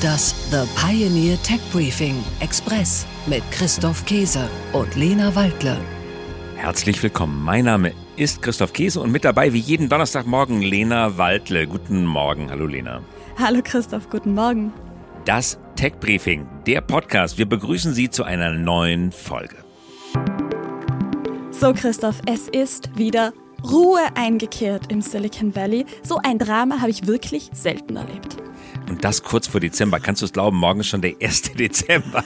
[0.00, 5.76] Das The Pioneer Tech Briefing Express mit Christoph Käse und Lena Waldle.
[6.56, 7.42] Herzlich willkommen.
[7.42, 11.66] Mein Name ist Christoph Käse und mit dabei wie jeden Donnerstagmorgen Lena Waldle.
[11.66, 12.50] Guten Morgen.
[12.50, 13.02] Hallo Lena.
[13.36, 14.72] Hallo Christoph, guten Morgen.
[15.24, 17.36] Das Tech Briefing, der Podcast.
[17.36, 19.56] Wir begrüßen Sie zu einer neuen Folge.
[21.50, 23.32] So Christoph, es ist wieder
[23.68, 25.84] Ruhe eingekehrt im Silicon Valley.
[26.02, 28.36] So ein Drama habe ich wirklich selten erlebt.
[28.90, 30.00] Und das kurz vor Dezember.
[30.00, 31.42] Kannst du es glauben, morgen ist schon der 1.
[31.58, 32.24] Dezember.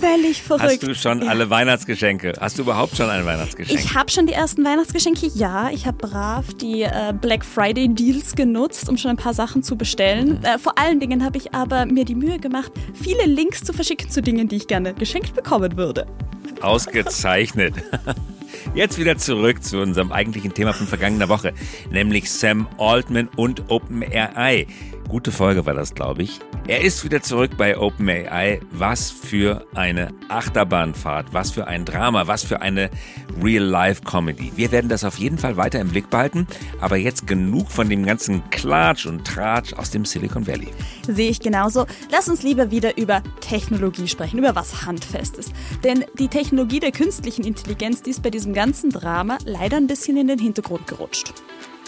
[0.00, 0.64] Völlig verrückt.
[0.64, 1.28] Hast du schon ja.
[1.28, 2.32] alle Weihnachtsgeschenke?
[2.40, 3.78] Hast du überhaupt schon ein Weihnachtsgeschenk?
[3.78, 5.70] Ich habe schon die ersten Weihnachtsgeschenke, ja.
[5.70, 9.76] Ich habe brav die äh, Black Friday Deals genutzt, um schon ein paar Sachen zu
[9.76, 10.40] bestellen.
[10.40, 10.44] Mhm.
[10.44, 14.10] Äh, vor allen Dingen habe ich aber mir die Mühe gemacht, viele Links zu verschicken
[14.10, 16.06] zu Dingen, die ich gerne geschenkt bekommen würde.
[16.60, 17.74] Ausgezeichnet.
[18.74, 21.52] Jetzt wieder zurück zu unserem eigentlichen Thema von vergangener Woche,
[21.90, 24.66] nämlich Sam Altman und OpenAI.
[25.14, 26.40] Gute Folge war das, glaube ich.
[26.66, 28.58] Er ist wieder zurück bei OpenAI.
[28.72, 32.90] Was für eine Achterbahnfahrt, was für ein Drama, was für eine
[33.40, 34.54] Real-Life-Comedy.
[34.56, 36.48] Wir werden das auf jeden Fall weiter im Blick behalten,
[36.80, 40.66] aber jetzt genug von dem ganzen Klatsch und Tratsch aus dem Silicon Valley.
[41.06, 41.86] Sehe ich genauso.
[42.10, 45.52] Lass uns lieber wieder über Technologie sprechen, über was Handfestes.
[45.84, 50.16] Denn die Technologie der künstlichen Intelligenz, die ist bei diesem ganzen Drama leider ein bisschen
[50.16, 51.32] in den Hintergrund gerutscht.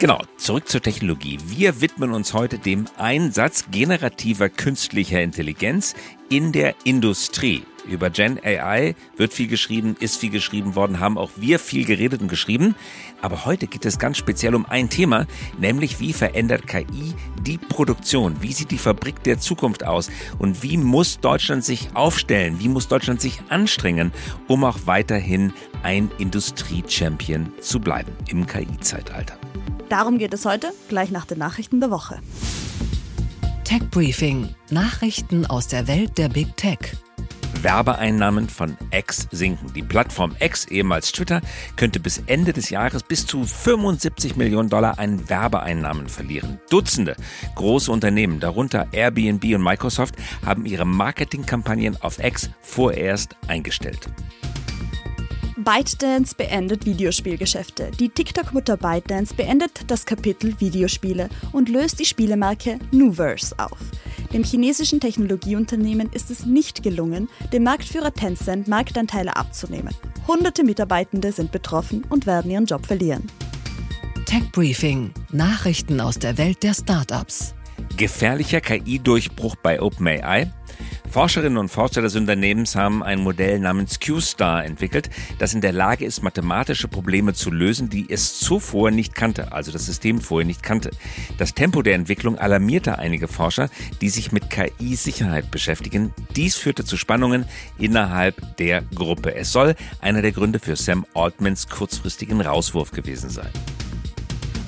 [0.00, 1.38] Genau, zurück zur Technologie.
[1.44, 5.94] Wir widmen uns heute dem Einsatz generativer künstlicher Intelligenz
[6.30, 7.64] in der Industrie.
[7.86, 12.22] Über Gen AI wird viel geschrieben, ist viel geschrieben worden, haben auch wir viel geredet
[12.22, 12.76] und geschrieben.
[13.20, 15.26] Aber heute geht es ganz speziell um ein Thema,
[15.58, 17.12] nämlich wie verändert KI
[17.42, 18.36] die Produktion?
[18.40, 20.08] Wie sieht die Fabrik der Zukunft aus?
[20.38, 22.58] Und wie muss Deutschland sich aufstellen?
[22.58, 24.12] Wie muss Deutschland sich anstrengen,
[24.48, 29.38] um auch weiterhin ein Industrie-Champion zu bleiben im KI-Zeitalter?
[29.90, 32.20] Darum geht es heute, gleich nach den Nachrichten der Woche.
[33.64, 36.78] Tech Briefing: Nachrichten aus der Welt der Big Tech.
[37.60, 39.72] Werbeeinnahmen von X sinken.
[39.74, 41.40] Die Plattform X, ehemals Twitter,
[41.74, 46.60] könnte bis Ende des Jahres bis zu 75 Millionen Dollar an Werbeeinnahmen verlieren.
[46.70, 47.16] Dutzende
[47.56, 50.14] große Unternehmen, darunter Airbnb und Microsoft,
[50.46, 54.08] haben ihre Marketingkampagnen auf X vorerst eingestellt.
[55.70, 57.92] ByteDance beendet Videospielgeschäfte.
[58.00, 63.78] Die TikTok-Mutter ByteDance beendet das Kapitel Videospiele und löst die Spielemarke Nuverse auf.
[64.32, 69.94] Dem chinesischen Technologieunternehmen ist es nicht gelungen, dem Marktführer Tencent Marktanteile abzunehmen.
[70.26, 73.30] Hunderte Mitarbeitende sind betroffen und werden ihren Job verlieren.
[74.26, 77.54] Tech Briefing: Nachrichten aus der Welt der Startups.
[77.96, 80.52] Gefährlicher KI-Durchbruch bei OpenAI.
[81.10, 85.10] Forscherinnen und Forscher des Unternehmens haben ein Modell namens Q-Star entwickelt,
[85.40, 89.72] das in der Lage ist, mathematische Probleme zu lösen, die es zuvor nicht kannte, also
[89.72, 90.92] das System vorher nicht kannte.
[91.36, 93.70] Das Tempo der Entwicklung alarmierte einige Forscher,
[94.00, 96.14] die sich mit KI-Sicherheit beschäftigen.
[96.36, 97.44] Dies führte zu Spannungen
[97.76, 99.34] innerhalb der Gruppe.
[99.34, 103.50] Es soll einer der Gründe für Sam Altmans kurzfristigen Rauswurf gewesen sein.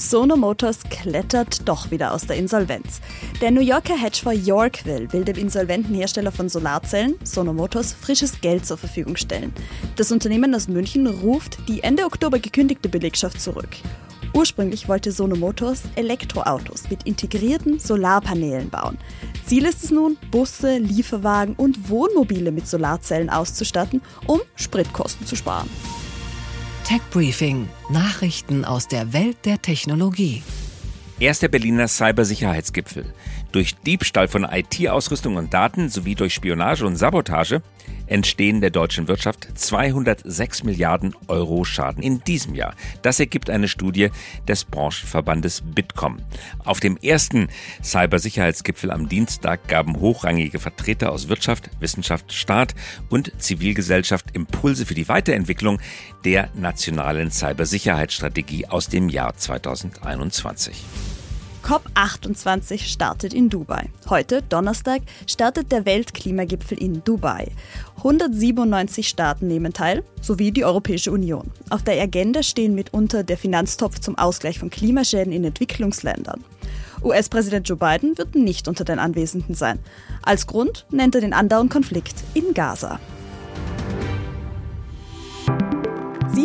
[0.00, 3.02] Sono Motors klettert doch wieder aus der Insolvenz.
[3.42, 8.64] Der New Yorker Hedgefonds Yorkville will dem insolventen Hersteller von Solarzellen, Sono Motors, frisches Geld
[8.64, 9.52] zur Verfügung stellen.
[9.96, 13.68] Das Unternehmen aus München ruft die Ende Oktober gekündigte Belegschaft zurück.
[14.32, 18.96] Ursprünglich wollte Sono Motors Elektroautos mit integrierten Solarpanelen bauen.
[19.44, 25.68] Ziel ist es nun, Busse, Lieferwagen und Wohnmobile mit Solarzellen auszustatten, um Spritkosten zu sparen.
[26.90, 30.42] Tech Briefing: Nachrichten aus der Welt der Technologie.
[31.20, 33.04] Erster Berliner Cybersicherheitsgipfel.
[33.52, 37.62] Durch Diebstahl von IT-Ausrüstung und Daten sowie durch Spionage und Sabotage
[38.06, 42.74] entstehen der deutschen Wirtschaft 206 Milliarden Euro Schaden in diesem Jahr.
[43.02, 44.10] Das ergibt eine Studie
[44.46, 46.18] des Branchenverbandes Bitkom.
[46.64, 47.48] Auf dem ersten
[47.82, 52.74] Cybersicherheitsgipfel am Dienstag gaben hochrangige Vertreter aus Wirtschaft, Wissenschaft, Staat
[53.08, 55.80] und Zivilgesellschaft Impulse für die Weiterentwicklung
[56.24, 60.84] der nationalen Cybersicherheitsstrategie aus dem Jahr 2021.
[61.70, 63.90] COP28 startet in Dubai.
[64.08, 67.46] Heute, Donnerstag, startet der Weltklimagipfel in Dubai.
[67.98, 71.52] 197 Staaten nehmen teil, sowie die Europäische Union.
[71.68, 76.42] Auf der Agenda stehen mitunter der Finanztopf zum Ausgleich von Klimaschäden in Entwicklungsländern.
[77.04, 79.78] US-Präsident Joe Biden wird nicht unter den Anwesenden sein.
[80.22, 82.98] Als Grund nennt er den andauernden Konflikt in Gaza.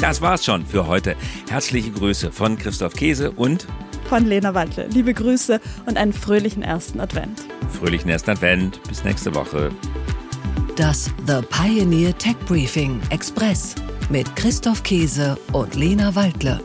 [0.00, 1.14] Das war's schon für heute.
[1.50, 3.66] Herzliche Grüße von Christoph Käse und
[4.08, 4.88] von Lena Wandle.
[4.88, 7.42] Liebe Grüße und einen fröhlichen ersten Advent.
[7.78, 8.80] Fröhlichen ersten Advent.
[8.88, 9.70] Bis nächste Woche.
[10.74, 13.74] Das The Pioneer Tech Briefing Express
[14.08, 16.60] mit Christoph Käse und Lena Waldle.